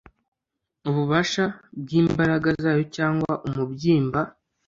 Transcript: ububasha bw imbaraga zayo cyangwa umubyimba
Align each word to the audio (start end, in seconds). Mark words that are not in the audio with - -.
ububasha 0.89 1.43
bw 1.79 1.87
imbaraga 2.01 2.49
zayo 2.63 2.83
cyangwa 2.95 3.31
umubyimba 3.47 4.21